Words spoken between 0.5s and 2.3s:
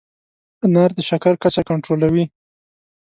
انار د شکر کچه کنټرولوي.